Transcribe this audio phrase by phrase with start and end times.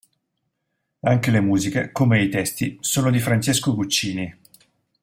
[1.01, 4.35] Anche le musiche, come i testi, sono di Francesco Guccini.